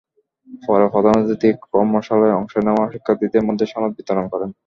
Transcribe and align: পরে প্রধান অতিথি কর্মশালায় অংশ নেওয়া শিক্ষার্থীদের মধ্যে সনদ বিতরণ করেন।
পরে 0.63 0.85
প্রধান 0.93 1.15
অতিথি 1.21 1.49
কর্মশালায় 1.65 2.37
অংশ 2.39 2.53
নেওয়া 2.65 2.85
শিক্ষার্থীদের 2.93 3.43
মধ্যে 3.47 3.65
সনদ 3.71 3.91
বিতরণ 3.97 4.25
করেন। 4.33 4.49